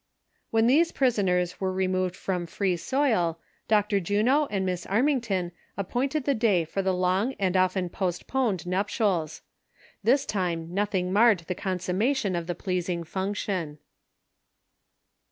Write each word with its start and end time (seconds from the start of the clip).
When 0.49 0.65
these 0.65 0.91
prisoners 0.91 1.61
were 1.61 1.71
removed 1.71 2.15
from 2.15 2.47
free 2.47 2.75
soil. 2.75 3.37
Dr. 3.67 3.99
Juno 3.99 4.47
and 4.47 4.65
Miss 4.65 4.87
Armington 4.87 5.51
appointed 5.77 6.23
the 6.25 6.33
day 6.33 6.65
for 6.65 6.81
the 6.81 6.91
long 6.91 7.35
and 7.37 7.55
often 7.55 7.87
postponed 7.87 8.65
nuptials. 8.65 9.43
This 10.03 10.25
time 10.25 10.73
nothing 10.73 11.13
marred 11.13 11.41
the 11.41 11.53
consummation 11.53 12.35
of 12.35 12.47
the 12.47 12.55
pleasing 12.55 13.03
function. 13.03 13.77